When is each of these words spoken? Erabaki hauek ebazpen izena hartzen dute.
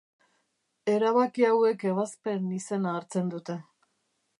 Erabaki 0.93 1.45
hauek 1.51 1.87
ebazpen 1.93 2.51
izena 2.61 2.97
hartzen 3.01 3.35
dute. 3.37 3.65